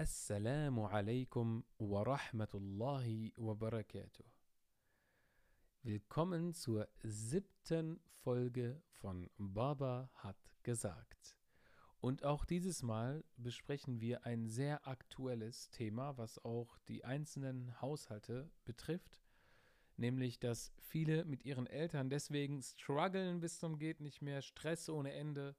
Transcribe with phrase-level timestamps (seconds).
[0.00, 4.22] Assalamu alaikum wa rahmatullahi wa barakatuh.
[5.82, 11.36] Willkommen zur siebten Folge von Baba hat gesagt.
[12.00, 18.52] Und auch dieses Mal besprechen wir ein sehr aktuelles Thema, was auch die einzelnen Haushalte
[18.64, 19.20] betrifft,
[19.96, 25.12] nämlich dass viele mit ihren Eltern deswegen strugglen bis zum geht nicht mehr, Stress ohne
[25.12, 25.56] Ende,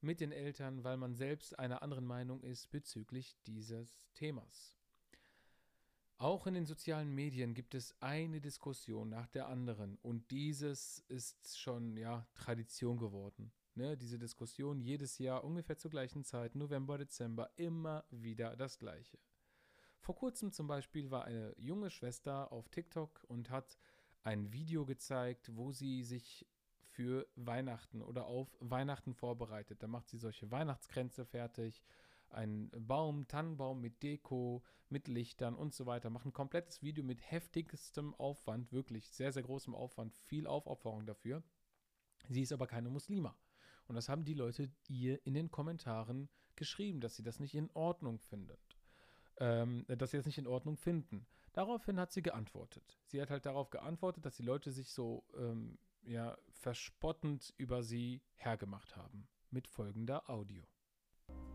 [0.00, 4.74] mit den Eltern, weil man selbst einer anderen Meinung ist bezüglich dieses Themas.
[6.16, 11.56] Auch in den sozialen Medien gibt es eine Diskussion nach der anderen und dieses ist
[11.56, 13.52] schon ja Tradition geworden.
[13.76, 19.18] Ne, diese Diskussion jedes Jahr ungefähr zur gleichen Zeit, November, Dezember, immer wieder das Gleiche.
[20.00, 23.78] Vor kurzem zum Beispiel war eine junge Schwester auf TikTok und hat
[24.24, 26.44] ein Video gezeigt, wo sie sich
[26.98, 29.84] für Weihnachten oder auf Weihnachten vorbereitet.
[29.84, 31.80] Da macht sie solche Weihnachtskränze fertig,
[32.28, 36.10] einen Baum, Tannenbaum mit Deko, mit Lichtern und so weiter.
[36.10, 41.44] Macht ein komplettes Video mit heftigstem Aufwand, wirklich sehr, sehr großem Aufwand, viel Aufopferung dafür.
[42.28, 43.38] Sie ist aber keine Muslima.
[43.86, 47.70] Und das haben die Leute ihr in den Kommentaren geschrieben, dass sie das nicht in
[47.74, 48.76] Ordnung findet.
[49.36, 51.28] Ähm, dass sie das nicht in Ordnung finden.
[51.52, 52.98] Daraufhin hat sie geantwortet.
[53.04, 58.22] Sie hat halt darauf geantwortet, dass die Leute sich so ähm, ja, verspottend über sie
[58.34, 59.28] hergemacht haben.
[59.50, 60.64] Mit folgender Audio.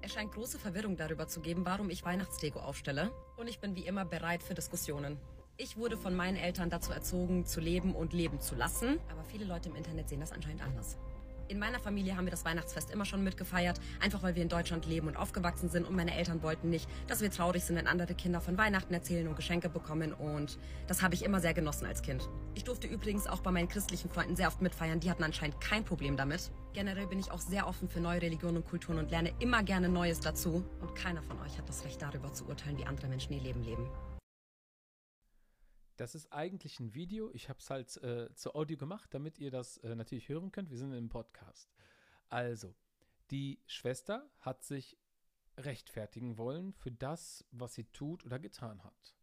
[0.01, 3.11] Es scheint große Verwirrung darüber zu geben, warum ich Weihnachtsdeko aufstelle.
[3.37, 5.17] Und ich bin wie immer bereit für Diskussionen.
[5.57, 8.99] Ich wurde von meinen Eltern dazu erzogen, zu leben und leben zu lassen.
[9.09, 10.97] Aber viele Leute im Internet sehen das anscheinend anders.
[11.49, 14.86] In meiner Familie haben wir das Weihnachtsfest immer schon mitgefeiert, einfach weil wir in Deutschland
[14.86, 18.13] leben und aufgewachsen sind und meine Eltern wollten nicht, dass wir traurig sind, wenn andere
[18.16, 22.02] Kinder von Weihnachten erzählen und Geschenke bekommen und das habe ich immer sehr genossen als
[22.02, 22.30] Kind.
[22.55, 25.83] Ich durfte übrigens auch bei meinen christlichen Freunden sehr oft mitfeiern, die hatten anscheinend kein
[25.83, 26.52] Problem damit.
[26.73, 29.89] Generell bin ich auch sehr offen für neue Religionen und Kulturen und lerne immer gerne
[29.89, 33.33] Neues dazu und keiner von euch hat das Recht darüber zu urteilen, wie andere Menschen
[33.33, 33.88] ihr Leben leben.
[35.97, 37.30] Das ist eigentlich ein Video.
[37.33, 40.72] Ich habe es halt äh, zu Audio gemacht, damit ihr das äh, natürlich hören könnt.
[40.72, 41.72] Wir sind im Podcast.
[42.29, 42.73] Also,
[43.29, 44.97] die Schwester hat sich
[45.57, 49.16] rechtfertigen wollen für das, was sie tut oder getan hat.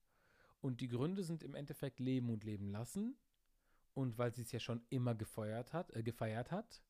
[0.61, 3.17] Und die Gründe sind im Endeffekt Leben und Leben lassen.
[3.93, 6.83] Und weil sie es ja schon immer gefeiert hat, äh, gefeiert hat.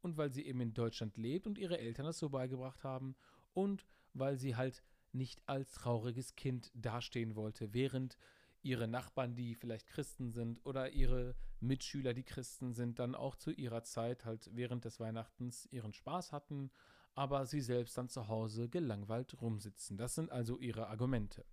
[0.00, 3.16] Und weil sie eben in Deutschland lebt und ihre Eltern das so beigebracht haben.
[3.52, 3.84] Und
[4.14, 8.16] weil sie halt nicht als trauriges Kind dastehen wollte, während
[8.66, 13.52] ihre Nachbarn, die vielleicht Christen sind oder ihre Mitschüler, die Christen sind, dann auch zu
[13.52, 16.70] ihrer Zeit halt während des Weihnachtens ihren Spaß hatten,
[17.14, 19.96] aber sie selbst dann zu Hause gelangweilt rumsitzen.
[19.96, 21.44] Das sind also ihre Argumente.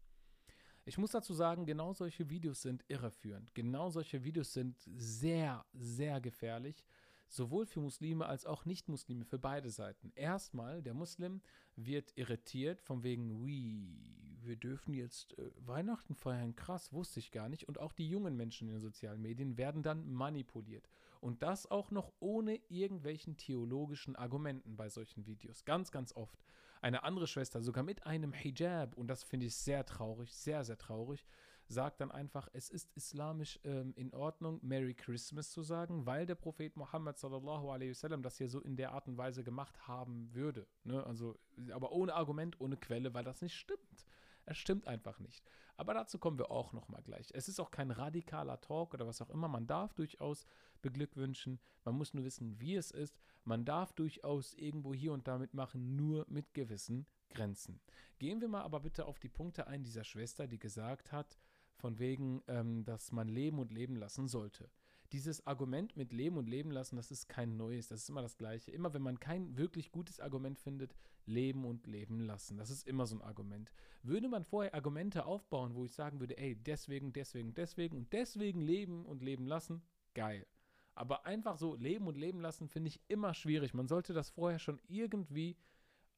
[0.86, 3.54] Ich muss dazu sagen, genau solche Videos sind irreführend.
[3.56, 6.84] Genau solche Videos sind sehr, sehr gefährlich,
[7.30, 10.12] sowohl für Muslime als auch Nicht-Muslime, für beide Seiten.
[10.16, 11.42] Erstmal, der Muslim
[11.76, 17.50] wird irritiert, von wegen, wie, wir dürfen jetzt äh, Weihnachten feiern, krass, wusste ich gar
[17.50, 17.68] nicht.
[17.68, 20.88] Und auch die jungen Menschen in den sozialen Medien werden dann manipuliert.
[21.22, 25.66] Und das auch noch ohne irgendwelchen theologischen Argumenten bei solchen Videos.
[25.66, 26.40] Ganz, ganz oft.
[26.82, 30.78] Eine andere Schwester, sogar mit einem Hijab, und das finde ich sehr traurig, sehr, sehr
[30.78, 31.26] traurig,
[31.68, 36.36] sagt dann einfach, es ist islamisch ähm, in Ordnung, Merry Christmas zu sagen, weil der
[36.36, 40.34] Prophet Muhammad sallallahu alaihi wasallam das hier so in der Art und Weise gemacht haben
[40.34, 40.68] würde.
[40.84, 41.06] Ne?
[41.06, 41.40] Also,
[41.72, 44.06] aber ohne Argument, ohne Quelle, weil das nicht stimmt.
[44.46, 45.44] Es stimmt einfach nicht.
[45.78, 47.32] Aber dazu kommen wir auch noch mal gleich.
[47.34, 49.48] Es ist auch kein radikaler Talk oder was auch immer.
[49.48, 50.46] Man darf durchaus
[50.82, 51.60] beglückwünschen.
[51.84, 53.20] Man muss nur wissen, wie es ist.
[53.44, 57.82] Man darf durchaus irgendwo hier und da mitmachen, nur mit gewissen Grenzen.
[58.20, 61.40] Gehen wir mal aber bitte auf die Punkte ein dieser Schwester, die gesagt hat,
[61.76, 64.70] von wegen, ähm, dass man leben und leben lassen sollte.
[65.14, 68.36] Dieses Argument mit Leben und Leben lassen, das ist kein neues, das ist immer das
[68.36, 68.72] gleiche.
[68.72, 70.96] Immer wenn man kein wirklich gutes Argument findet,
[71.28, 72.58] leben und leben lassen.
[72.58, 73.72] Das ist immer so ein Argument.
[74.02, 78.60] Würde man vorher Argumente aufbauen, wo ich sagen würde, ey, deswegen, deswegen, deswegen und deswegen
[78.60, 79.84] leben und leben lassen,
[80.16, 80.48] geil.
[80.96, 83.76] Aber einfach so leben und leben lassen finde ich immer schwierig.
[83.76, 85.58] Man sollte das vorher schon irgendwie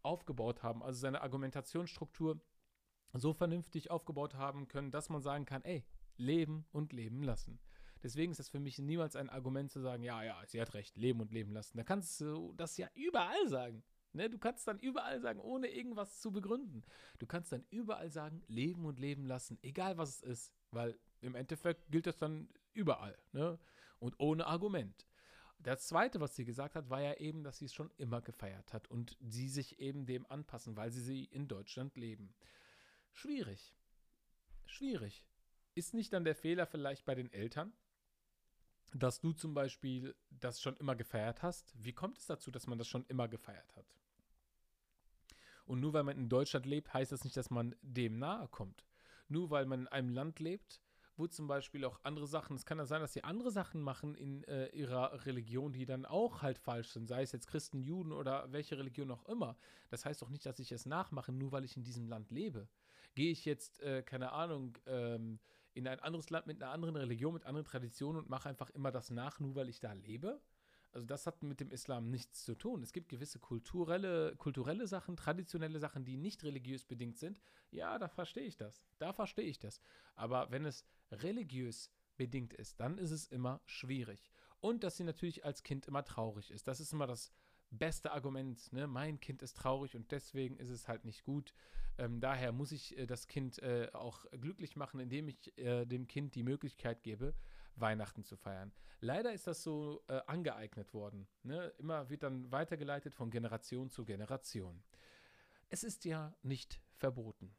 [0.03, 2.39] aufgebaut haben, also seine Argumentationsstruktur
[3.13, 5.83] so vernünftig aufgebaut haben können, dass man sagen kann, ey,
[6.17, 7.59] leben und leben lassen.
[8.03, 10.97] Deswegen ist das für mich niemals ein Argument zu sagen, ja, ja, sie hat recht,
[10.97, 11.77] leben und leben lassen.
[11.77, 13.83] Da kannst du das ja überall sagen.
[14.13, 14.29] Ne?
[14.29, 16.83] Du kannst dann überall sagen, ohne irgendwas zu begründen.
[17.19, 20.53] Du kannst dann überall sagen, leben und leben lassen, egal was es ist.
[20.71, 23.17] Weil im Endeffekt gilt das dann überall.
[23.33, 23.59] Ne?
[23.99, 25.07] Und ohne Argument.
[25.59, 28.73] Das Zweite, was sie gesagt hat, war ja eben, dass sie es schon immer gefeiert
[28.73, 32.35] hat und sie sich eben dem anpassen, weil sie sie in Deutschland leben.
[33.13, 33.73] Schwierig.
[34.65, 35.25] Schwierig.
[35.73, 37.73] Ist nicht dann der Fehler vielleicht bei den Eltern?
[38.97, 41.73] Dass du zum Beispiel das schon immer gefeiert hast?
[41.77, 43.85] Wie kommt es dazu, dass man das schon immer gefeiert hat?
[45.65, 48.85] Und nur weil man in Deutschland lebt, heißt das nicht, dass man dem nahe kommt.
[49.27, 50.79] Nur weil man in einem Land lebt,
[51.17, 54.15] wo zum Beispiel auch andere Sachen, es kann ja sein, dass sie andere Sachen machen
[54.15, 58.13] in äh, ihrer Religion, die dann auch halt falsch sind, sei es jetzt Christen, Juden
[58.13, 59.57] oder welche Religion auch immer.
[59.89, 62.69] Das heißt doch nicht, dass ich es nachmache, nur weil ich in diesem Land lebe.
[63.13, 65.39] Gehe ich jetzt, äh, keine Ahnung, ähm,
[65.75, 68.91] in ein anderes Land mit einer anderen Religion, mit anderen Traditionen und mache einfach immer
[68.91, 70.41] das nach, nur weil ich da lebe?
[70.93, 72.81] Also das hat mit dem Islam nichts zu tun.
[72.81, 77.41] Es gibt gewisse kulturelle, kulturelle Sachen, traditionelle Sachen, die nicht religiös bedingt sind.
[77.69, 78.81] Ja, da verstehe ich das.
[78.97, 79.81] Da verstehe ich das.
[80.15, 84.31] Aber wenn es religiös bedingt ist, dann ist es immer schwierig.
[84.61, 86.69] Und dass sie natürlich als Kind immer traurig ist.
[86.69, 87.33] Das ist immer das
[87.77, 88.71] beste Argument.
[88.73, 88.87] Ne?
[88.87, 91.53] Mein Kind ist traurig und deswegen ist es halt nicht gut.
[91.97, 96.07] Ähm, daher muss ich äh, das Kind äh, auch glücklich machen, indem ich äh, dem
[96.07, 97.33] Kind die Möglichkeit gebe,
[97.75, 98.71] Weihnachten zu feiern.
[99.01, 101.27] Leider ist das so äh, angeeignet worden.
[101.43, 101.73] Ne?
[101.77, 104.83] Immer wird dann weitergeleitet von Generation zu Generation.
[105.69, 107.55] Es ist ja nicht verboten.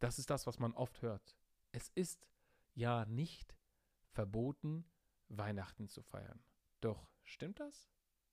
[0.00, 1.36] Das ist das, was man oft hört.
[1.72, 2.26] Es ist
[2.74, 3.54] ja nicht
[4.10, 4.84] verboten,
[5.28, 6.42] Weihnachten zu feiern.
[6.80, 7.90] Doch stimmt das?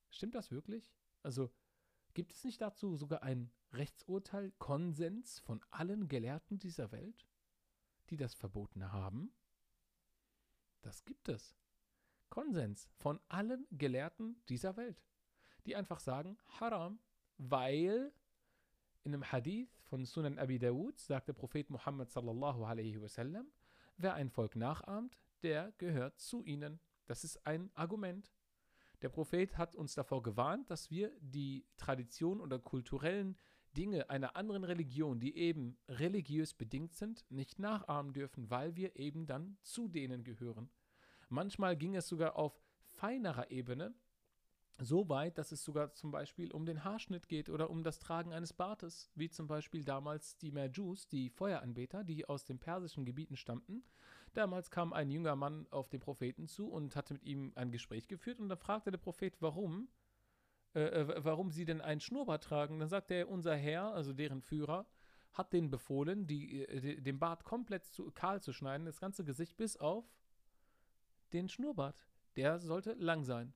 [0.09, 0.93] Stimmt das wirklich?
[1.23, 1.51] Also
[2.13, 7.25] gibt es nicht dazu sogar ein Rechtsurteil, Konsens von allen Gelehrten dieser Welt,
[8.09, 9.31] die das verboten haben?
[10.81, 11.55] Das gibt es.
[12.29, 15.03] Konsens von allen Gelehrten dieser Welt,
[15.65, 16.99] die einfach sagen, haram,
[17.37, 18.13] weil
[19.03, 23.51] in einem Hadith von Sunan Abi Dawud sagt der Prophet Muhammad sallallahu alaihi wasallam,
[23.97, 26.79] wer ein Volk nachahmt, der gehört zu ihnen.
[27.07, 28.31] Das ist ein Argument.
[29.01, 33.37] Der Prophet hat uns davor gewarnt, dass wir die Tradition oder kulturellen
[33.75, 39.25] Dinge einer anderen Religion, die eben religiös bedingt sind, nicht nachahmen dürfen, weil wir eben
[39.25, 40.69] dann zu denen gehören.
[41.29, 43.95] Manchmal ging es sogar auf feinerer Ebene,
[44.77, 48.33] so weit, dass es sogar zum Beispiel um den Haarschnitt geht oder um das Tragen
[48.33, 53.37] eines Bartes, wie zum Beispiel damals die Merjus, die Feueranbeter, die aus den persischen Gebieten
[53.37, 53.83] stammten.
[54.33, 58.07] Damals kam ein junger Mann auf den Propheten zu und hatte mit ihm ein Gespräch
[58.07, 59.89] geführt und dann fragte der Prophet, warum,
[60.73, 62.79] äh, äh warum sie denn einen Schnurrbart tragen.
[62.79, 64.85] Dann sagte er, unser Herr, also deren Führer,
[65.33, 69.57] hat denen befohlen, die, äh, den Bart komplett zu, kahl zu schneiden, das ganze Gesicht
[69.57, 70.05] bis auf
[71.33, 72.05] den Schnurrbart.
[72.35, 73.53] Der sollte lang sein.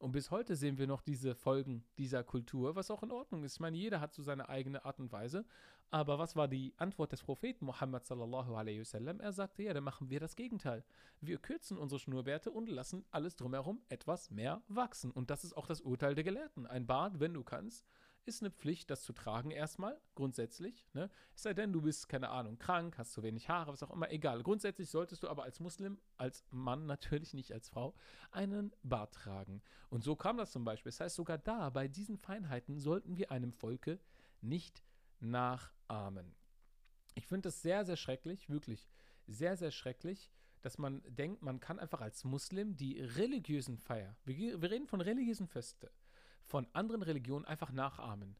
[0.00, 3.54] Und bis heute sehen wir noch diese Folgen dieser Kultur, was auch in Ordnung ist.
[3.54, 5.44] Ich meine, jeder hat so seine eigene Art und Weise.
[5.90, 9.20] Aber was war die Antwort des Propheten Muhammad sallallahu alaihi wasallam?
[9.20, 10.84] Er sagte, ja, dann machen wir das Gegenteil.
[11.20, 15.10] Wir kürzen unsere Schnurrbärte und lassen alles drumherum etwas mehr wachsen.
[15.10, 16.66] Und das ist auch das Urteil der Gelehrten.
[16.66, 17.84] Ein Bart, wenn du kannst,
[18.26, 20.86] ist eine Pflicht, das zu tragen erstmal, grundsätzlich.
[20.92, 21.10] Ne?
[21.34, 24.10] Es sei denn, du bist, keine Ahnung, krank, hast zu wenig Haare, was auch immer,
[24.10, 24.42] egal.
[24.42, 27.94] Grundsätzlich solltest du aber als Muslim, als Mann natürlich nicht als Frau,
[28.30, 29.62] einen Bart tragen.
[29.88, 30.90] Und so kam das zum Beispiel.
[30.90, 33.98] Das heißt, sogar da, bei diesen Feinheiten, sollten wir einem Volke
[34.40, 34.82] nicht
[35.20, 36.34] nachahmen.
[37.14, 38.88] Ich finde das sehr, sehr schrecklich, wirklich
[39.26, 40.30] sehr, sehr schrecklich,
[40.62, 45.00] dass man denkt, man kann einfach als Muslim die religiösen Feier, wir, wir reden von
[45.00, 45.90] religiösen Feste,
[46.50, 48.36] von anderen Religionen einfach nachahmen,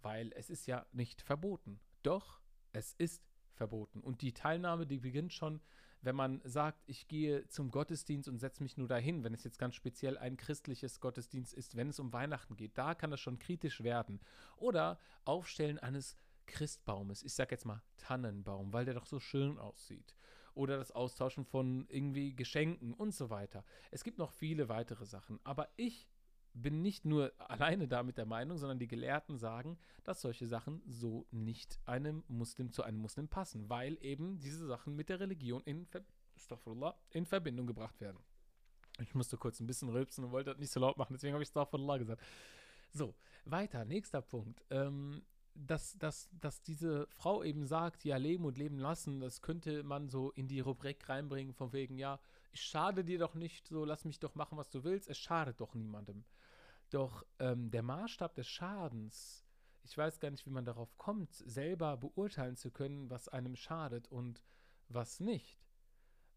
[0.00, 1.78] weil es ist ja nicht verboten.
[2.02, 2.40] Doch,
[2.72, 3.22] es ist
[3.52, 4.00] verboten.
[4.00, 5.60] Und die Teilnahme, die beginnt schon,
[6.00, 9.58] wenn man sagt, ich gehe zum Gottesdienst und setze mich nur dahin, wenn es jetzt
[9.58, 13.38] ganz speziell ein christliches Gottesdienst ist, wenn es um Weihnachten geht, da kann das schon
[13.38, 14.20] kritisch werden.
[14.56, 16.16] Oder Aufstellen eines
[16.46, 20.16] Christbaumes, ich sage jetzt mal Tannenbaum, weil der doch so schön aussieht.
[20.54, 23.64] Oder das Austauschen von irgendwie Geschenken und so weiter.
[23.90, 25.38] Es gibt noch viele weitere Sachen.
[25.44, 26.08] Aber ich
[26.54, 31.26] bin nicht nur alleine damit der Meinung, sondern die Gelehrten sagen, dass solche Sachen so
[31.30, 35.86] nicht einem Muslim zu einem Muslim passen, weil eben diese Sachen mit der Religion in,
[35.86, 36.02] Ver
[37.10, 38.18] in Verbindung gebracht werden.
[39.00, 41.42] Ich musste kurz ein bisschen rülpsen und wollte das nicht so laut machen, deswegen habe
[41.42, 42.22] ich Astaghfirullah gesagt.
[42.92, 43.14] So,
[43.44, 44.64] weiter, nächster Punkt.
[44.70, 45.22] Ähm,
[45.54, 50.08] dass, dass, dass diese Frau eben sagt, ja, leben und leben lassen, das könnte man
[50.08, 52.18] so in die Rubrik reinbringen, von wegen, ja,
[52.52, 55.60] ich schade dir doch nicht, so lass mich doch machen, was du willst, es schadet
[55.60, 56.24] doch niemandem.
[56.90, 59.44] Doch ähm, der Maßstab des Schadens,
[59.82, 64.08] ich weiß gar nicht, wie man darauf kommt, selber beurteilen zu können, was einem schadet
[64.08, 64.42] und
[64.88, 65.60] was nicht.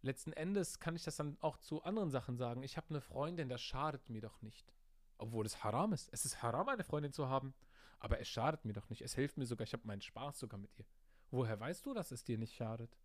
[0.02, 2.62] Letzten Endes kann ich das dann auch zu anderen Sachen sagen.
[2.62, 4.74] Ich habe eine Freundin, das schadet mir doch nicht.
[5.18, 6.10] Obwohl es haram ist.
[6.12, 7.54] Es ist haram, eine Freundin zu haben.
[8.00, 9.02] Aber es schadet mir doch nicht.
[9.02, 9.66] Es hilft mir sogar.
[9.66, 10.86] Ich habe meinen Spaß sogar mit ihr.
[11.32, 12.98] Woher weißt du, dass es dir nicht schadet?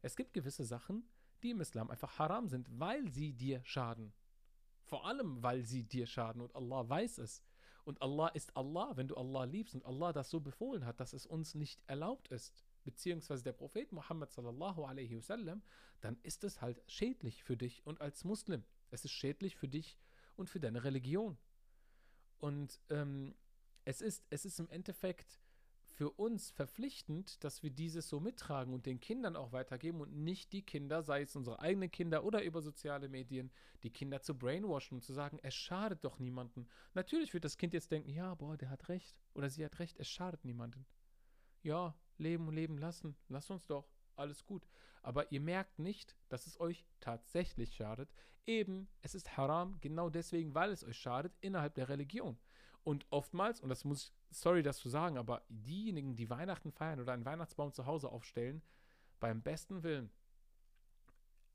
[0.00, 1.04] Es gibt gewisse Sachen,
[1.42, 4.12] die im Islam einfach haram sind, weil sie dir schaden.
[4.84, 7.42] Vor allem, weil sie dir schaden und Allah weiß es.
[7.84, 11.12] Und Allah ist Allah, wenn du Allah liebst und Allah das so befohlen hat, dass
[11.12, 12.52] es uns nicht erlaubt ist,
[12.84, 15.62] beziehungsweise der Prophet Muhammad sallallahu alaihi wasallam,
[16.00, 18.64] dann ist es halt schädlich für dich und als Muslim.
[18.90, 19.98] Es ist schädlich für dich
[20.36, 21.38] und für deine Religion.
[22.38, 23.34] Und ähm,
[23.84, 25.40] es, ist, es ist im Endeffekt
[25.98, 30.52] für uns verpflichtend, dass wir dieses so mittragen und den Kindern auch weitergeben und nicht
[30.52, 33.50] die Kinder, sei es unsere eigenen Kinder oder über soziale Medien,
[33.82, 36.68] die Kinder zu brainwashen und zu sagen, es schadet doch niemanden.
[36.94, 39.98] Natürlich wird das Kind jetzt denken, ja, boah, der hat recht oder sie hat recht,
[39.98, 40.86] es schadet niemanden.
[41.64, 44.68] Ja, leben und leben lassen, lass uns doch, alles gut.
[45.02, 48.08] Aber ihr merkt nicht, dass es euch tatsächlich schadet.
[48.46, 52.38] Eben, es ist haram, genau deswegen, weil es euch schadet, innerhalb der Religion.
[52.84, 57.00] Und oftmals, und das muss ich, sorry, das zu sagen, aber diejenigen, die Weihnachten feiern
[57.00, 58.62] oder einen Weihnachtsbaum zu Hause aufstellen,
[59.20, 60.10] beim besten Willen,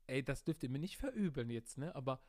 [0.06, 1.94] ey, das dürft ihr mir nicht verübeln jetzt, ne?
[1.94, 2.20] Aber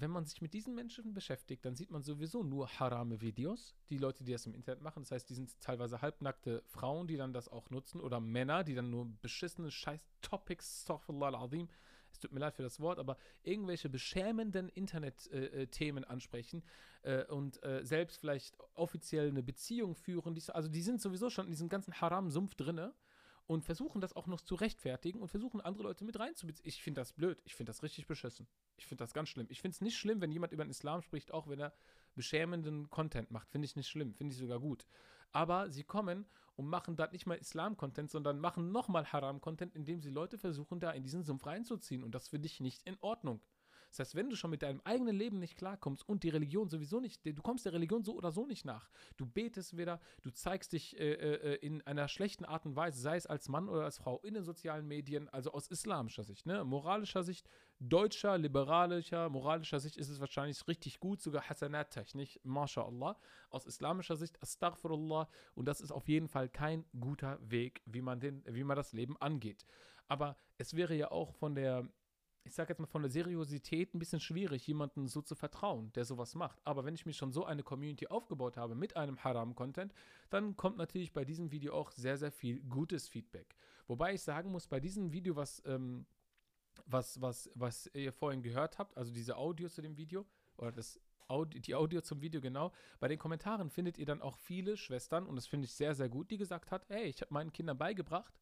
[0.00, 3.96] wenn man sich mit diesen Menschen beschäftigt, dann sieht man sowieso nur harame Videos, die
[3.96, 5.02] Leute, die das im Internet machen.
[5.02, 8.74] Das heißt, die sind teilweise halbnackte Frauen, die dann das auch nutzen oder Männer, die
[8.74, 11.68] dann nur beschissene scheiß Topics, al-Azim,
[12.16, 16.62] es tut mir leid für das Wort, aber irgendwelche beschämenden Internet-Themen äh, ansprechen
[17.02, 20.34] äh, und äh, selbst vielleicht offiziell eine Beziehung führen.
[20.34, 22.94] Die, also die sind sowieso schon in diesem ganzen Haram-Sumpf drinne
[23.46, 26.66] und versuchen das auch noch zu rechtfertigen und versuchen andere Leute mit reinzubeziehen.
[26.66, 27.40] Ich finde das blöd.
[27.44, 28.48] Ich finde das richtig beschissen.
[28.76, 29.46] Ich finde das ganz schlimm.
[29.50, 31.72] Ich finde es nicht schlimm, wenn jemand über den Islam spricht, auch wenn er
[32.14, 33.48] beschämenden Content macht.
[33.50, 34.14] Finde ich nicht schlimm.
[34.14, 34.86] Finde ich sogar gut.
[35.32, 40.10] Aber sie kommen und machen da nicht mal Islam-Content, sondern machen nochmal Haram-Content, indem sie
[40.10, 42.02] Leute versuchen, da in diesen Sumpf reinzuziehen.
[42.02, 43.40] Und das finde ich nicht in Ordnung.
[43.90, 47.00] Das heißt, wenn du schon mit deinem eigenen Leben nicht klarkommst und die Religion sowieso
[47.00, 48.90] nicht, du kommst der Religion so oder so nicht nach.
[49.16, 53.16] Du betest wieder, du zeigst dich äh, äh, in einer schlechten Art und Weise, sei
[53.16, 56.64] es als Mann oder als Frau in den sozialen Medien, also aus islamischer Sicht, ne?
[56.64, 63.16] moralischer Sicht, deutscher, liberalischer, moralischer Sicht ist es wahrscheinlich richtig gut, sogar Hasanat-technisch, mashallah.
[63.50, 65.28] Aus islamischer Sicht, astaghfirullah.
[65.54, 68.92] Und das ist auf jeden Fall kein guter Weg, wie man, den, wie man das
[68.92, 69.66] Leben angeht.
[70.08, 71.88] Aber es wäre ja auch von der
[72.46, 76.04] ich sage jetzt mal von der Seriosität ein bisschen schwierig, jemandem so zu vertrauen, der
[76.04, 76.60] sowas macht.
[76.64, 79.92] Aber wenn ich mir schon so eine Community aufgebaut habe mit einem Haram-Content,
[80.30, 83.56] dann kommt natürlich bei diesem Video auch sehr, sehr viel gutes Feedback.
[83.88, 86.06] Wobei ich sagen muss, bei diesem Video, was, ähm,
[86.86, 90.24] was, was, was ihr vorhin gehört habt, also diese Audio zu dem Video,
[90.56, 94.36] oder das Audio, die Audio zum Video genau, bei den Kommentaren findet ihr dann auch
[94.36, 97.34] viele Schwestern, und das finde ich sehr, sehr gut, die gesagt hat, hey, ich habe
[97.34, 98.32] meinen Kindern beigebracht,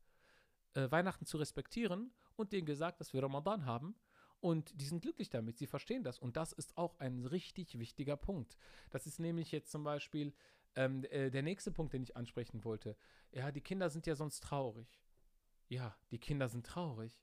[0.75, 3.95] äh, Weihnachten zu respektieren und denen gesagt, dass wir Ramadan haben.
[4.41, 6.19] Und die sind glücklich damit, sie verstehen das.
[6.19, 8.57] Und das ist auch ein richtig wichtiger Punkt.
[8.91, 10.35] Das ist nämlich jetzt zum Beispiel
[10.76, 12.97] ähm, äh, der nächste Punkt, den ich ansprechen wollte.
[13.33, 15.00] Ja, die Kinder sind ja sonst traurig.
[15.69, 17.23] Ja, die Kinder sind traurig.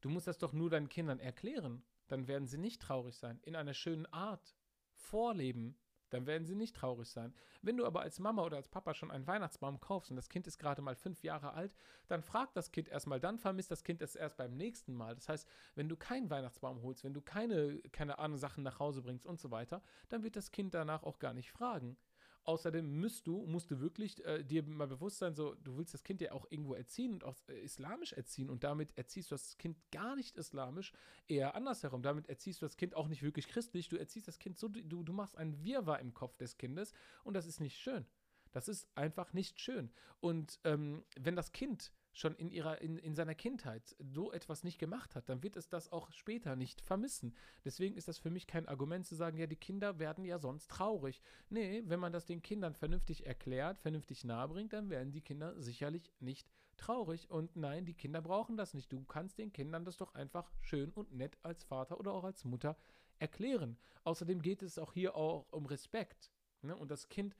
[0.00, 1.84] Du musst das doch nur deinen Kindern erklären.
[2.08, 3.38] Dann werden sie nicht traurig sein.
[3.42, 4.56] In einer schönen Art.
[4.94, 5.76] Vorleben
[6.12, 7.34] dann werden sie nicht traurig sein.
[7.62, 10.46] Wenn du aber als Mama oder als Papa schon einen Weihnachtsbaum kaufst und das Kind
[10.46, 11.74] ist gerade mal fünf Jahre alt,
[12.08, 15.14] dann fragt das Kind erstmal, dann vermisst das Kind es erst beim nächsten Mal.
[15.14, 19.02] Das heißt, wenn du keinen Weihnachtsbaum holst, wenn du keine, keine Ahnung, Sachen nach Hause
[19.02, 21.96] bringst und so weiter, dann wird das Kind danach auch gar nicht fragen.
[22.44, 26.02] Außerdem musst du, musst du wirklich äh, dir mal bewusst sein, so, du willst das
[26.02, 29.56] Kind ja auch irgendwo erziehen und auch äh, islamisch erziehen und damit erziehst du das
[29.58, 30.92] Kind gar nicht islamisch,
[31.28, 32.02] eher andersherum.
[32.02, 35.04] Damit erziehst du das Kind auch nicht wirklich christlich, du erziehst das Kind so, du,
[35.04, 38.06] du machst ein Wirrwarr im Kopf des Kindes und das ist nicht schön.
[38.50, 39.90] Das ist einfach nicht schön.
[40.20, 44.78] Und ähm, wenn das Kind schon in, ihrer, in, in seiner Kindheit so etwas nicht
[44.78, 47.34] gemacht hat, dann wird es das auch später nicht vermissen.
[47.64, 50.70] Deswegen ist das für mich kein Argument zu sagen, ja, die Kinder werden ja sonst
[50.70, 51.20] traurig.
[51.48, 56.12] Nee, wenn man das den Kindern vernünftig erklärt, vernünftig nahebringt, dann werden die Kinder sicherlich
[56.20, 57.30] nicht traurig.
[57.30, 58.92] Und nein, die Kinder brauchen das nicht.
[58.92, 62.44] Du kannst den Kindern das doch einfach schön und nett als Vater oder auch als
[62.44, 62.76] Mutter
[63.18, 63.78] erklären.
[64.04, 66.30] Außerdem geht es auch hier auch um Respekt.
[66.62, 66.76] Ne?
[66.76, 67.36] Und das Kind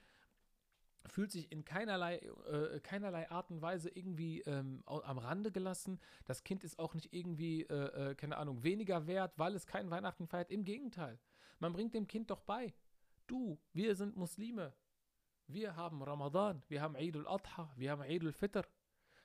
[1.07, 6.01] fühlt sich in keinerlei, äh, keinerlei Art und Weise irgendwie ähm, am Rande gelassen.
[6.25, 9.91] Das Kind ist auch nicht irgendwie, äh, äh, keine Ahnung, weniger wert, weil es kein
[9.91, 10.51] Weihnachten feiert.
[10.51, 11.19] Im Gegenteil.
[11.59, 12.75] Man bringt dem Kind doch bei.
[13.27, 14.75] Du, wir sind Muslime.
[15.47, 18.65] Wir haben Ramadan, wir haben Eid al-Adha, wir haben Eid al-Fitr.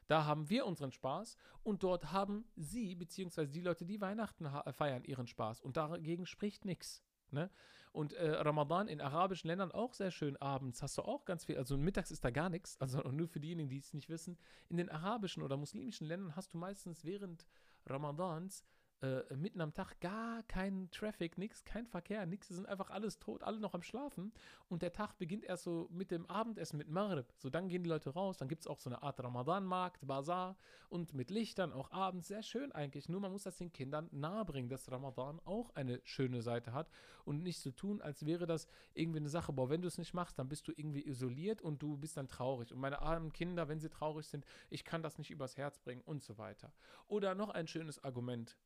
[0.08, 5.04] Da haben wir unseren Spaß und dort haben sie, beziehungsweise die Leute, die Weihnachten feiern,
[5.04, 5.62] ihren Spaß.
[5.62, 7.04] Und dagegen spricht nichts.
[7.32, 7.50] Ne?
[7.98, 10.84] Und äh, Ramadan in arabischen Ländern auch sehr schön abends.
[10.84, 11.58] Hast du auch ganz viel.
[11.58, 12.78] Also mittags ist da gar nichts.
[12.88, 14.38] Also nur für diejenigen, die es nicht wissen.
[14.70, 17.48] In den arabischen oder muslimischen Ländern hast du meistens während
[17.88, 18.64] Ramadans
[19.02, 22.48] äh, mitten am Tag gar kein Traffic, nichts, kein Verkehr, nichts.
[22.48, 24.34] Sie sind einfach alles tot, alle noch am Schlafen.
[24.70, 27.32] Und der Tag beginnt erst so mit dem Abendessen, mit Maghrib.
[27.38, 28.38] So, dann gehen die Leute raus.
[28.38, 30.58] Dann gibt es auch so eine Art Ramadan-Markt, Bazar
[30.90, 32.28] und mit Lichtern auch abends.
[32.28, 33.08] Sehr schön eigentlich.
[33.08, 36.90] Nur man muss das den Kindern nahebringen, dass Ramadan auch eine schöne Seite hat
[37.24, 39.54] und nicht so tun, als wäre das irgendwie eine Sache.
[39.54, 42.28] Boah, wenn du es nicht machst, dann bist du irgendwie isoliert und du bist dann
[42.28, 42.74] traurig.
[42.74, 46.02] Und meine armen Kinder, wenn sie traurig sind, ich kann das nicht übers Herz bringen
[46.02, 46.74] und so weiter.
[47.08, 48.58] Oder noch ein schönes Argument.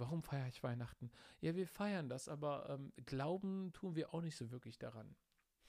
[0.00, 1.10] Warum feiere ich Weihnachten?
[1.40, 5.14] Ja, wir feiern das, aber ähm, glauben tun wir auch nicht so wirklich daran.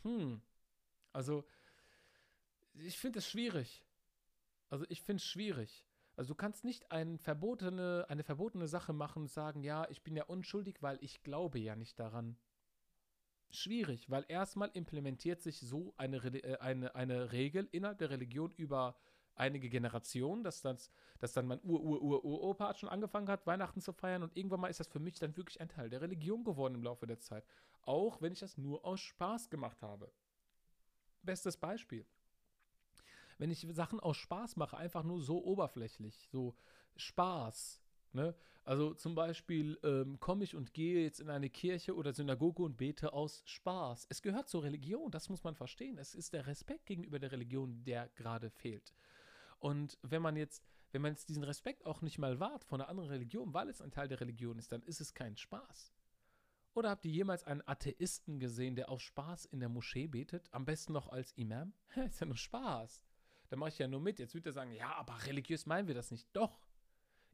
[0.03, 0.41] Hm.
[1.13, 1.45] Also,
[2.73, 3.85] ich finde es schwierig.
[4.69, 5.85] Also ich finde es schwierig.
[6.15, 10.15] Also du kannst nicht ein verbotene, eine verbotene Sache machen und sagen, ja, ich bin
[10.15, 12.37] ja unschuldig, weil ich glaube ja nicht daran.
[13.49, 18.95] Schwierig, weil erstmal implementiert sich so eine, äh, eine, eine Regel innerhalb der Religion über
[19.35, 24.35] einige Generationen, dass, das, dass dann mein Ur-Ur-Ur-Opa schon angefangen hat, Weihnachten zu feiern und
[24.35, 27.07] irgendwann mal ist das für mich dann wirklich ein Teil der Religion geworden im Laufe
[27.07, 27.45] der Zeit.
[27.83, 30.11] Auch wenn ich das nur aus Spaß gemacht habe.
[31.23, 32.05] Bestes Beispiel.
[33.37, 36.55] Wenn ich Sachen aus Spaß mache, einfach nur so oberflächlich, so
[36.95, 37.81] Spaß,
[38.13, 38.35] Ne?
[38.63, 42.77] Also zum Beispiel ähm, komme ich und gehe jetzt in eine Kirche oder Synagoge und
[42.77, 44.05] bete aus Spaß.
[44.09, 45.97] Es gehört zur Religion, das muss man verstehen.
[45.97, 48.93] Es ist der Respekt gegenüber der Religion, der gerade fehlt.
[49.61, 52.89] Und wenn man jetzt, wenn man jetzt diesen Respekt auch nicht mal wahrt von einer
[52.89, 55.93] anderen Religion, weil es ein Teil der Religion ist, dann ist es kein Spaß.
[56.73, 60.51] Oder habt ihr jemals einen Atheisten gesehen, der aus Spaß in der Moschee betet?
[60.51, 61.73] Am besten noch als Imam?
[62.07, 63.05] ist ja nur Spaß.
[63.49, 64.17] Da mache ich ja nur mit.
[64.17, 66.27] Jetzt wird er sagen, ja, aber religiös meinen wir das nicht.
[66.33, 66.65] Doch.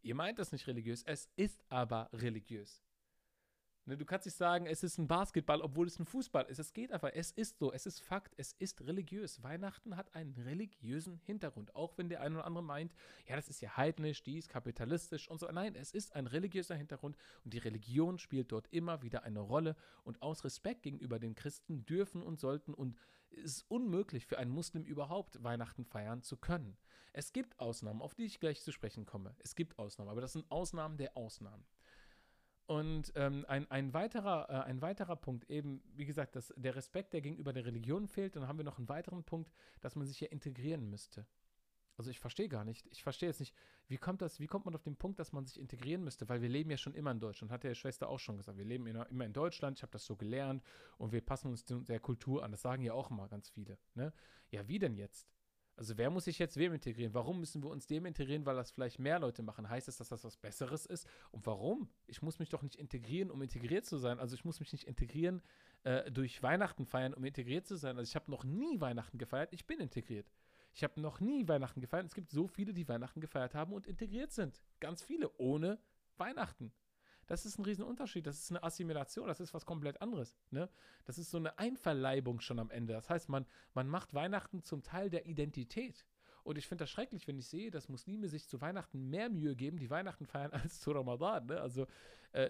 [0.01, 2.83] Ihr meint das nicht religiös, es ist aber religiös.
[3.87, 6.59] Ne, du kannst nicht sagen, es ist ein Basketball, obwohl es ein Fußball ist.
[6.59, 7.09] Es geht einfach.
[7.13, 7.71] Es ist so.
[7.71, 8.33] Es ist Fakt.
[8.35, 9.41] Es ist religiös.
[9.43, 11.73] Weihnachten hat einen religiösen Hintergrund.
[11.73, 12.91] Auch wenn der eine oder andere meint,
[13.27, 15.47] ja, das ist ja heidnisch, dies, kapitalistisch und so.
[15.47, 17.15] Nein, es ist ein religiöser Hintergrund
[17.45, 19.77] und die Religion spielt dort immer wieder eine Rolle.
[20.03, 22.97] Und aus Respekt gegenüber den Christen dürfen und sollten und
[23.29, 26.77] es ist unmöglich für einen Muslim überhaupt Weihnachten feiern zu können.
[27.13, 29.33] Es gibt Ausnahmen, auf die ich gleich zu sprechen komme.
[29.39, 31.65] Es gibt Ausnahmen, aber das sind Ausnahmen der Ausnahmen.
[32.67, 37.13] Und ähm, ein, ein, weiterer, äh, ein weiterer Punkt, eben, wie gesagt, dass der Respekt,
[37.13, 38.35] der gegenüber der Religion fehlt.
[38.35, 41.25] Dann haben wir noch einen weiteren Punkt, dass man sich ja integrieren müsste.
[41.97, 42.85] Also ich verstehe gar nicht.
[42.91, 43.55] Ich verstehe jetzt nicht,
[43.87, 46.27] wie kommt das, wie kommt man auf den Punkt, dass man sich integrieren müsste?
[46.29, 48.57] Weil wir leben ja schon immer in Deutschland, hat der Schwester auch schon gesagt.
[48.57, 50.61] Wir leben immer in Deutschland, ich habe das so gelernt
[50.97, 52.51] und wir passen uns der Kultur an.
[52.51, 53.79] Das sagen ja auch immer ganz viele.
[53.95, 54.13] Ne?
[54.51, 55.27] Ja, wie denn jetzt?
[55.77, 57.13] Also wer muss sich jetzt wem integrieren?
[57.13, 59.69] Warum müssen wir uns dem integrieren, weil das vielleicht mehr Leute machen?
[59.69, 61.07] Heißt es, dass das was Besseres ist?
[61.31, 61.87] Und warum?
[62.07, 64.19] Ich muss mich doch nicht integrieren, um integriert zu sein.
[64.19, 65.43] Also ich muss mich nicht integrieren
[65.83, 67.95] äh, durch Weihnachten feiern, um integriert zu sein.
[67.99, 69.53] Also ich habe noch nie Weihnachten gefeiert.
[69.53, 70.31] Ich bin integriert.
[70.73, 72.07] Ich habe noch nie Weihnachten gefeiert.
[72.07, 74.63] Es gibt so viele, die Weihnachten gefeiert haben und integriert sind.
[74.79, 75.79] Ganz viele ohne
[76.17, 76.73] Weihnachten.
[77.27, 78.25] Das ist ein Riesenunterschied.
[78.25, 79.27] Das ist eine Assimilation.
[79.27, 80.37] Das ist was komplett anderes.
[80.49, 80.69] Ne?
[81.05, 82.93] Das ist so eine Einverleibung schon am Ende.
[82.93, 86.05] Das heißt, man, man macht Weihnachten zum Teil der Identität.
[86.43, 89.55] Und ich finde das schrecklich, wenn ich sehe, dass Muslime sich zu Weihnachten mehr Mühe
[89.55, 91.47] geben, die Weihnachten feiern, als zu Ramadan.
[91.47, 91.59] Ne?
[91.59, 91.85] Also,
[92.31, 92.49] äh,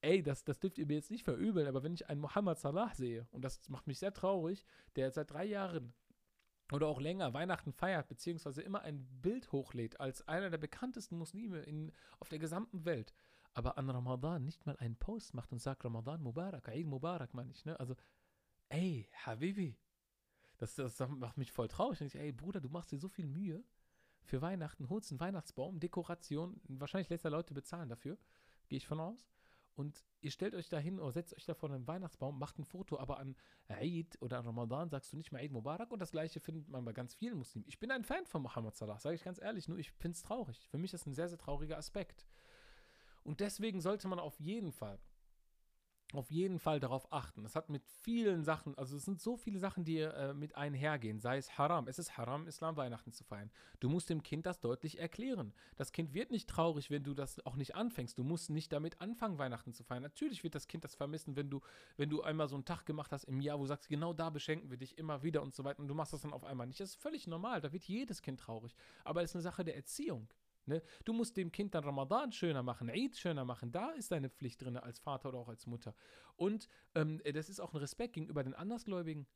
[0.00, 2.94] ey, das, das dürft ihr mir jetzt nicht verübeln, aber wenn ich einen Mohammed Salah
[2.94, 5.92] sehe, und das macht mich sehr traurig, der seit drei Jahren
[6.72, 11.60] oder auch länger Weihnachten feiert, beziehungsweise immer ein Bild hochlädt als einer der bekanntesten Muslime
[11.60, 13.14] in, auf der gesamten Welt,
[13.54, 17.50] aber an Ramadan nicht mal einen Post macht und sagt Ramadan Mubarak, Eid Mubarak, meine
[17.50, 17.78] ich, ne?
[17.80, 17.96] Also,
[18.68, 19.76] ey, Habibi,
[20.58, 22.00] das, das macht mich voll traurig.
[22.00, 23.64] Ich, ey, Bruder, du machst dir so viel Mühe
[24.22, 28.18] für Weihnachten, holst einen Weihnachtsbaum, Dekoration, wahrscheinlich lässt er Leute bezahlen dafür,
[28.68, 29.28] gehe ich von aus.
[29.78, 32.64] Und ihr stellt euch da hin oder setzt euch da vor einen Weihnachtsbaum, macht ein
[32.64, 33.36] Foto, aber an
[33.68, 36.84] Eid oder an Ramadan sagst du nicht mehr Eid Mubarak und das gleiche findet man
[36.84, 37.64] bei ganz vielen Muslimen.
[37.68, 40.22] Ich bin ein Fan von Muhammad Salah, sage ich ganz ehrlich, nur ich finde es
[40.22, 40.68] traurig.
[40.68, 42.26] Für mich ist ein sehr, sehr trauriger Aspekt.
[43.28, 44.98] Und deswegen sollte man auf jeden Fall,
[46.14, 47.44] auf jeden Fall darauf achten.
[47.44, 51.20] Es hat mit vielen Sachen, also es sind so viele Sachen, die äh, mit einhergehen,
[51.20, 51.88] sei es Haram.
[51.88, 53.50] Es ist Haram, Islam Weihnachten zu feiern.
[53.80, 55.52] Du musst dem Kind das deutlich erklären.
[55.76, 58.16] Das Kind wird nicht traurig, wenn du das auch nicht anfängst.
[58.16, 60.04] Du musst nicht damit anfangen, Weihnachten zu feiern.
[60.04, 61.60] Natürlich wird das Kind das vermissen, wenn du,
[61.98, 64.30] wenn du einmal so einen Tag gemacht hast im Jahr, wo du sagst, genau da
[64.30, 65.80] beschenken wir dich immer wieder und so weiter.
[65.80, 66.80] Und du machst das dann auf einmal nicht.
[66.80, 67.60] Das ist völlig normal.
[67.60, 68.74] Da wird jedes Kind traurig.
[69.04, 70.30] Aber es ist eine Sache der Erziehung.
[70.68, 70.82] Ne?
[71.04, 73.72] Du musst dem Kind dann Ramadan schöner machen, Eid schöner machen.
[73.72, 75.94] Da ist deine Pflicht drin als Vater oder auch als Mutter.
[76.36, 79.26] Und ähm, das ist auch ein Respekt gegenüber den Andersgläubigen.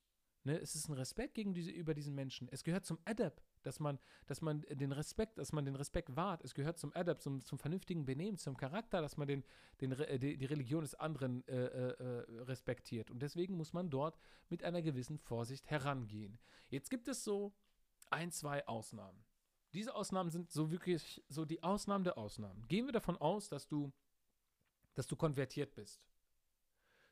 [0.45, 0.59] Ne?
[0.59, 2.49] Es ist ein Respekt gegenüber diesen Menschen.
[2.51, 6.42] Es gehört zum Adab, dass man, dass man den Respekt, dass man den Respekt wahrt.
[6.45, 9.45] Es gehört zum Adab, zum, zum vernünftigen Benehmen, zum Charakter, dass man den,
[9.81, 13.11] den, die, die Religion des anderen äh, äh, respektiert.
[13.11, 14.18] Und deswegen muss man dort
[14.49, 16.38] mit einer gewissen Vorsicht herangehen.
[16.68, 17.55] Jetzt gibt es so
[18.11, 19.25] ein, zwei Ausnahmen.
[19.72, 22.66] Diese Ausnahmen sind so wirklich so die Ausnahmen der Ausnahmen.
[22.68, 23.92] Gehen wir davon aus, dass du,
[24.94, 26.02] dass du konvertiert bist.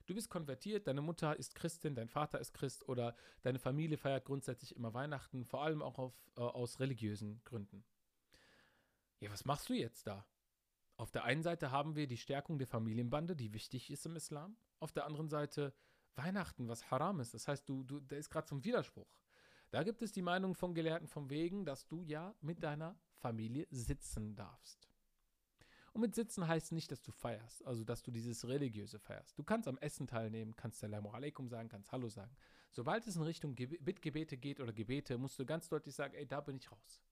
[0.07, 4.25] Du bist konvertiert, deine Mutter ist Christin, dein Vater ist Christ oder deine Familie feiert
[4.25, 7.85] grundsätzlich immer Weihnachten, vor allem auch auf, äh, aus religiösen Gründen.
[9.21, 10.27] Ja, was machst du jetzt da?
[10.97, 14.57] Auf der einen Seite haben wir die Stärkung der Familienbande, die wichtig ist im Islam.
[14.81, 15.73] Auf der anderen Seite
[16.17, 17.33] Weihnachten, was haram ist.
[17.33, 19.09] Das heißt, du, du, da ist gerade zum Widerspruch.
[19.71, 23.67] Da gibt es die Meinung von Gelehrten von wegen, dass du ja mit deiner Familie
[23.71, 24.89] sitzen darfst.
[25.93, 29.39] Und mit sitzen heißt nicht, dass du feierst, also dass du dieses Religiöse feierst.
[29.39, 32.37] Du kannst am Essen teilnehmen, kannst Salamu alaikum sagen, kannst Hallo sagen.
[32.71, 36.41] Sobald es in Richtung Bittgebete geht oder Gebete, musst du ganz deutlich sagen, ey, da
[36.41, 37.03] bin ich raus.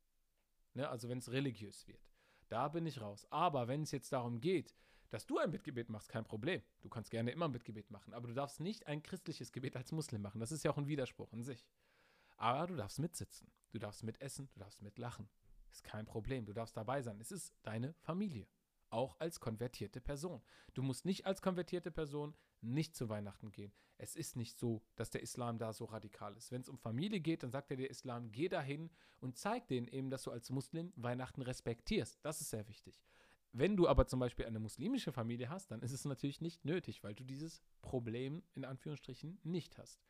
[0.75, 0.88] Ne?
[0.88, 2.09] Also wenn es religiös wird.
[2.49, 3.27] Da bin ich raus.
[3.31, 4.75] Aber wenn es jetzt darum geht,
[5.11, 6.62] dass du ein Bittgebet machst, kein Problem.
[6.81, 9.90] Du kannst gerne immer ein Bittgebet machen, aber du darfst nicht ein christliches Gebet als
[9.90, 10.38] Muslim machen.
[10.40, 11.66] Das ist ja auch ein Widerspruch in sich.
[12.38, 15.29] Aber du darfst mitsitzen, du darfst mitessen, du darfst mitlachen.
[15.70, 17.20] Ist kein Problem, du darfst dabei sein.
[17.20, 18.46] Es ist deine Familie.
[18.90, 20.40] Auch als konvertierte Person.
[20.72, 23.72] Du musst nicht als konvertierte Person nicht zu Weihnachten gehen.
[23.98, 26.53] Es ist nicht so, dass der Islam da so radikal ist.
[26.53, 29.88] Wenn es um Familie geht, dann sagt er der Islam, geh dahin und zeig denen
[29.88, 32.18] eben, dass du als Muslim Weihnachten respektierst.
[32.22, 33.03] Das ist sehr wichtig.
[33.53, 37.03] Wenn du aber zum Beispiel eine muslimische Familie hast, dann ist es natürlich nicht nötig,
[37.03, 40.01] weil du dieses Problem in Anführungsstrichen nicht hast.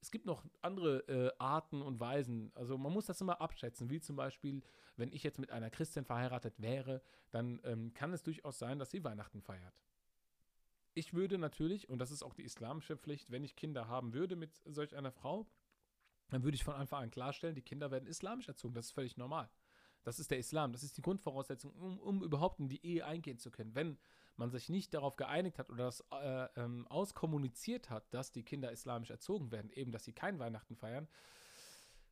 [0.00, 2.50] Es gibt noch andere äh, Arten und Weisen.
[2.54, 4.62] Also man muss das immer abschätzen, wie zum Beispiel,
[4.96, 8.90] wenn ich jetzt mit einer Christin verheiratet wäre, dann ähm, kann es durchaus sein, dass
[8.90, 9.74] sie Weihnachten feiert.
[10.94, 14.36] Ich würde natürlich, und das ist auch die islamische Pflicht, wenn ich Kinder haben würde
[14.36, 15.46] mit solch einer Frau,
[16.30, 18.74] dann würde ich von Anfang an klarstellen, die Kinder werden islamisch erzogen.
[18.74, 19.50] Das ist völlig normal.
[20.02, 20.72] Das ist der Islam.
[20.72, 23.74] Das ist die Grundvoraussetzung, um, um überhaupt in die Ehe eingehen zu können.
[23.74, 23.98] Wenn
[24.40, 28.72] man sich nicht darauf geeinigt hat oder das äh, ähm, auskommuniziert hat, dass die Kinder
[28.72, 31.06] islamisch erzogen werden, eben, dass sie kein Weihnachten feiern,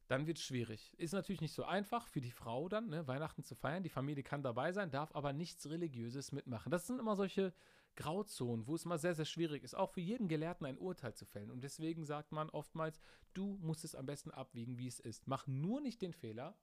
[0.07, 0.95] dann wird es schwierig.
[0.99, 3.83] Ist natürlich nicht so einfach für die Frau dann, ne, Weihnachten zu feiern.
[3.83, 6.71] Die Familie kann dabei sein, darf aber nichts Religiöses mitmachen.
[6.71, 7.53] Das sind immer solche
[7.97, 11.27] Grauzonen, wo es mal sehr, sehr schwierig ist, auch für jeden Gelehrten ein Urteil zu
[11.27, 11.51] fällen.
[11.51, 13.01] Und deswegen sagt man oftmals,
[13.35, 15.27] du musst es am besten abwiegen, wie es ist.
[15.27, 16.57] Mach nur nicht den Fehler,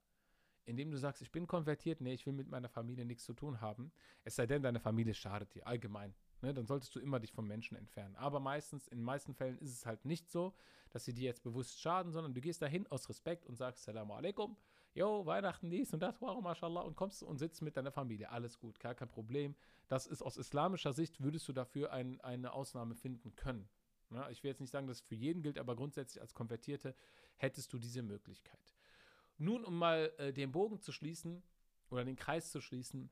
[0.66, 3.62] indem du sagst, ich bin konvertiert, nee, ich will mit meiner Familie nichts zu tun
[3.62, 3.92] haben,
[4.24, 6.14] es sei denn, deine Familie schadet dir allgemein.
[6.42, 8.16] Ne, dann solltest du immer dich vom Menschen entfernen.
[8.18, 10.54] Aber meistens, in den meisten Fällen ist es halt nicht so,
[10.92, 14.12] dass sie dir jetzt bewusst schaden, sondern du gehst dahin aus Respekt und sagst Salam
[14.12, 14.58] alaikum,
[14.94, 18.30] yo, Weihnachten dies und das, wow, mashallah, und kommst und sitzt mit deiner Familie.
[18.30, 19.56] Alles gut, gar kein Problem.
[19.88, 23.70] Das ist aus islamischer Sicht, würdest du dafür ein, eine Ausnahme finden können.
[24.12, 26.96] Ja, ich will jetzt nicht sagen, dass es für jeden gilt, aber grundsätzlich als Konvertierte
[27.38, 28.75] hättest du diese Möglichkeit.
[29.38, 31.44] Nun, um mal äh, den Bogen zu schließen
[31.90, 33.10] oder den Kreis zu schließen,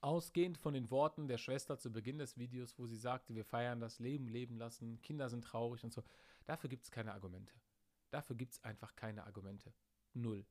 [0.00, 3.80] ausgehend von den Worten der Schwester zu Beginn des Videos, wo sie sagte, wir feiern
[3.80, 6.02] das Leben leben lassen, Kinder sind traurig und so,
[6.44, 7.54] dafür gibt es keine Argumente.
[8.10, 9.72] Dafür gibt es einfach keine Argumente.
[10.12, 10.46] Null.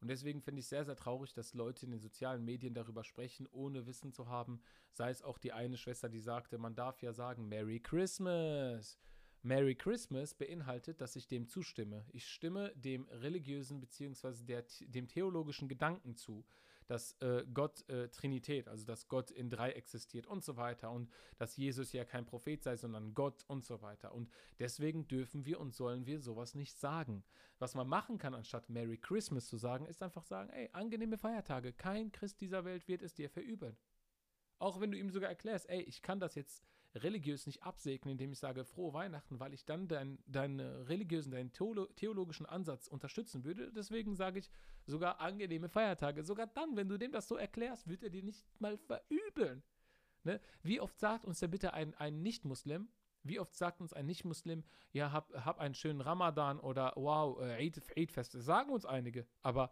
[0.00, 3.46] Und deswegen finde ich sehr, sehr traurig, dass Leute in den sozialen Medien darüber sprechen,
[3.50, 4.60] ohne Wissen zu haben.
[4.92, 8.98] Sei es auch die eine Schwester, die sagte, man darf ja sagen, Merry Christmas.
[9.44, 12.06] Merry Christmas beinhaltet, dass ich dem zustimme.
[12.12, 14.62] Ich stimme dem religiösen bzw.
[14.80, 16.46] dem theologischen Gedanken zu,
[16.86, 21.10] dass äh, Gott äh, Trinität, also dass Gott in drei existiert und so weiter und
[21.36, 24.14] dass Jesus ja kein Prophet sei, sondern Gott und so weiter.
[24.14, 27.22] Und deswegen dürfen wir und sollen wir sowas nicht sagen.
[27.58, 31.74] Was man machen kann, anstatt Merry Christmas zu sagen, ist einfach sagen, ey, angenehme Feiertage,
[31.74, 33.76] kein Christ dieser Welt wird es dir verübeln.
[34.58, 36.62] Auch wenn du ihm sogar erklärst, ey, ich kann das jetzt
[36.94, 41.52] religiös nicht absegnen, indem ich sage frohe Weihnachten, weil ich dann deinen dein religiösen, deinen
[41.52, 43.72] theologischen Ansatz unterstützen würde.
[43.72, 44.50] Deswegen sage ich
[44.86, 46.22] sogar angenehme Feiertage.
[46.22, 49.62] Sogar dann, wenn du dem das so erklärst, wird er dir nicht mal verübeln.
[50.22, 50.40] Ne?
[50.62, 52.88] Wie oft sagt uns der bitte ein, ein Nicht-Muslim,
[53.22, 57.66] wie oft sagt uns ein Nicht-Muslim, ja, hab, hab einen schönen Ramadan oder wow, äh,
[57.66, 58.34] Eid, Eid-Fest.
[58.34, 59.26] Das sagen uns einige.
[59.42, 59.70] Aber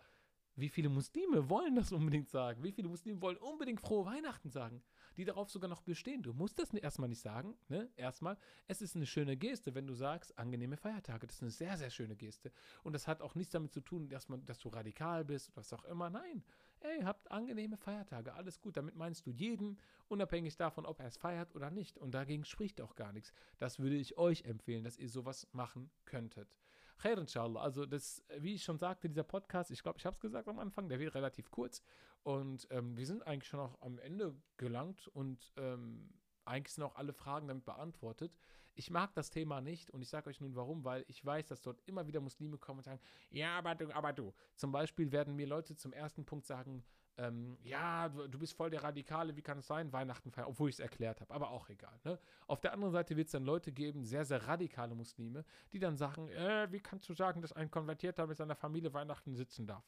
[0.57, 2.63] wie viele Muslime wollen das unbedingt sagen?
[2.63, 4.83] Wie viele Muslime wollen unbedingt frohe Weihnachten sagen?
[5.17, 6.23] die darauf sogar noch bestehen.
[6.23, 7.91] Du musst das erstmal nicht sagen, ne?
[7.97, 8.37] Erstmal,
[8.67, 11.27] es ist eine schöne Geste, wenn du sagst, angenehme Feiertage.
[11.27, 12.53] Das ist eine sehr, sehr schöne Geste.
[12.83, 15.73] Und das hat auch nichts damit zu tun, dass, man, dass du radikal bist was
[15.73, 16.11] auch immer.
[16.11, 16.43] Nein,
[16.81, 18.77] ey, habt angenehme Feiertage, alles gut.
[18.77, 21.99] Damit meinst du jeden, unabhängig davon, ob er es feiert oder nicht.
[21.99, 23.33] Und dagegen spricht auch gar nichts.
[23.59, 26.57] Das würde ich euch empfehlen, dass ihr sowas machen könntet.
[26.99, 27.61] Khair inshallah.
[27.61, 30.59] Also das, wie ich schon sagte, dieser Podcast, ich glaube, ich habe es gesagt am
[30.59, 31.83] Anfang, der wird relativ kurz.
[32.23, 36.09] Und ähm, wir sind eigentlich schon auch am Ende gelangt und ähm,
[36.45, 38.37] eigentlich sind auch alle Fragen damit beantwortet.
[38.75, 41.61] Ich mag das Thema nicht und ich sage euch nun warum, weil ich weiß, dass
[41.61, 43.01] dort immer wieder Muslime kommen und sagen,
[43.31, 44.33] ja, aber du, aber du.
[44.55, 46.85] Zum Beispiel werden mir Leute zum ersten Punkt sagen,
[47.19, 50.71] ähm, ja, du, du, bist voll der Radikale, wie kann es sein, Weihnachten feiern, obwohl
[50.71, 51.99] ich es erklärt habe, aber auch egal.
[52.05, 52.19] Ne?
[52.47, 55.97] Auf der anderen Seite wird es dann Leute geben, sehr, sehr radikale Muslime, die dann
[55.97, 59.85] sagen, äh, wie kannst du sagen, dass ein Konvertierter mit seiner Familie Weihnachten sitzen darf?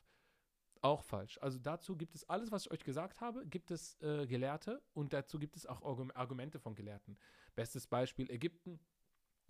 [0.83, 1.39] Auch falsch.
[1.41, 5.15] Also dazu gibt es alles, was ich euch gesagt habe, gibt es äh, Gelehrte und
[5.15, 5.81] dazu gibt es auch
[6.15, 7.17] Argumente von Gelehrten.
[7.55, 8.79] Bestes Beispiel Ägypten.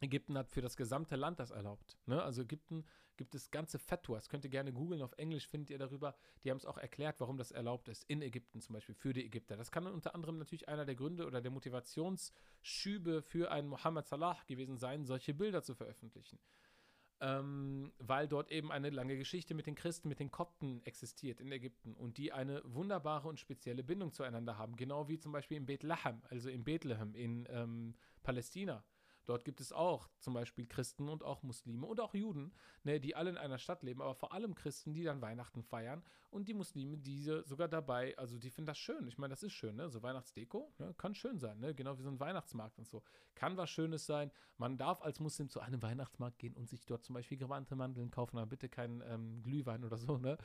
[0.00, 1.96] Ägypten hat für das gesamte Land das erlaubt.
[2.06, 2.22] Ne?
[2.22, 2.84] Also Ägypten
[3.16, 4.28] gibt es ganze Fatwas.
[4.28, 6.14] Könnt ihr gerne googeln, auf Englisch findet ihr darüber.
[6.42, 8.04] Die haben es auch erklärt, warum das erlaubt ist.
[8.04, 9.56] In Ägypten zum Beispiel, für die Ägypter.
[9.56, 14.36] Das kann unter anderem natürlich einer der Gründe oder der Motivationsschübe für einen Mohammed Salah
[14.46, 16.38] gewesen sein, solche Bilder zu veröffentlichen
[17.20, 21.50] ähm, weil dort eben eine lange Geschichte mit den Christen, mit den Kopten existiert in
[21.52, 25.66] Ägypten und die eine wunderbare und spezielle Bindung zueinander haben, genau wie zum Beispiel in
[25.66, 28.84] Bethlehem, also in Bethlehem in ähm, Palästina.
[29.26, 33.16] Dort gibt es auch zum Beispiel Christen und auch Muslime und auch Juden, ne, die
[33.16, 36.54] alle in einer Stadt leben, aber vor allem Christen, die dann Weihnachten feiern und die
[36.54, 39.06] Muslime, diese sogar dabei, also die finden das schön.
[39.06, 39.88] Ich meine, das ist schön, ne?
[39.88, 40.94] So Weihnachtsdeko, ne?
[40.98, 41.74] kann schön sein, ne?
[41.74, 43.02] Genau wie so ein Weihnachtsmarkt und so.
[43.34, 44.30] Kann was Schönes sein.
[44.58, 48.10] Man darf als Muslim zu einem Weihnachtsmarkt gehen und sich dort zum Beispiel gewandte Mandeln
[48.10, 50.36] kaufen, aber bitte keinen ähm, Glühwein oder so, ne?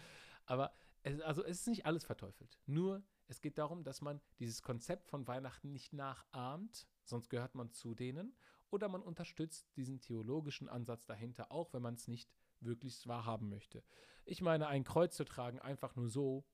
[0.45, 2.59] Aber es, also es ist nicht alles verteufelt.
[2.65, 7.71] Nur es geht darum, dass man dieses Konzept von Weihnachten nicht nachahmt, sonst gehört man
[7.71, 8.33] zu denen,
[8.71, 12.29] oder man unterstützt diesen theologischen Ansatz dahinter, auch wenn man es nicht
[12.59, 13.83] wirklich wahrhaben möchte.
[14.25, 16.45] Ich meine, ein Kreuz zu tragen, einfach nur so,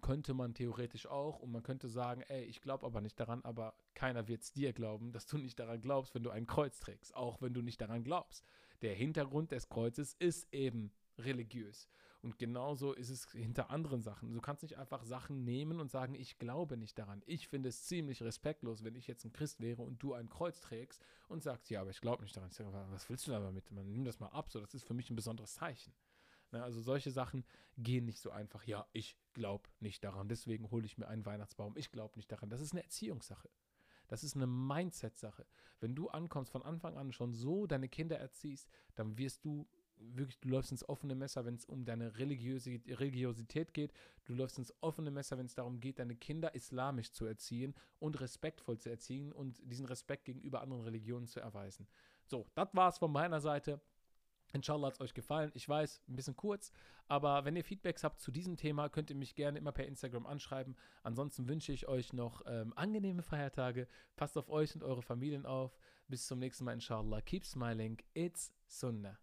[0.00, 3.74] könnte man theoretisch auch und man könnte sagen, ey, ich glaube aber nicht daran, aber
[3.94, 7.14] keiner wird es dir glauben, dass du nicht daran glaubst, wenn du ein Kreuz trägst,
[7.14, 8.44] auch wenn du nicht daran glaubst.
[8.82, 11.88] Der Hintergrund des Kreuzes ist eben religiös.
[12.22, 14.32] Und genauso ist es hinter anderen Sachen.
[14.34, 17.22] Du kannst nicht einfach Sachen nehmen und sagen, ich glaube nicht daran.
[17.24, 20.60] Ich finde es ziemlich respektlos, wenn ich jetzt ein Christ wäre und du ein Kreuz
[20.60, 22.50] trägst und sagst, ja, aber ich glaube nicht daran.
[22.50, 23.70] Ich sage, was willst du damit?
[23.70, 25.94] Man nimm das mal ab, so das ist für mich ein besonderes Zeichen.
[26.52, 27.44] Ne, also solche Sachen
[27.78, 28.64] gehen nicht so einfach.
[28.64, 31.76] Ja, ich glaube nicht daran, deswegen hole ich mir einen Weihnachtsbaum.
[31.76, 32.50] Ich glaube nicht daran.
[32.50, 33.48] Das ist eine Erziehungssache.
[34.08, 35.46] Das ist eine Mindset-Sache.
[35.78, 39.68] Wenn du ankommst, von Anfang an schon so deine Kinder erziehst, dann wirst du
[40.00, 43.92] wirklich, du läufst ins offene Messer, wenn es um deine Religiösi Religiosität geht.
[44.24, 48.20] Du läufst ins offene Messer, wenn es darum geht, deine Kinder islamisch zu erziehen und
[48.20, 51.86] respektvoll zu erziehen und diesen Respekt gegenüber anderen Religionen zu erweisen.
[52.26, 53.80] So, das war's von meiner Seite.
[54.52, 55.52] Inshallah hat es euch gefallen.
[55.54, 56.72] Ich weiß, ein bisschen kurz,
[57.06, 60.26] aber wenn ihr Feedbacks habt zu diesem Thema, könnt ihr mich gerne immer per Instagram
[60.26, 60.76] anschreiben.
[61.04, 63.86] Ansonsten wünsche ich euch noch ähm, angenehme Feiertage.
[64.16, 65.78] Passt auf euch und eure Familien auf.
[66.08, 67.20] Bis zum nächsten Mal, inshallah.
[67.20, 67.98] Keep smiling.
[68.14, 69.20] It's Sunnah.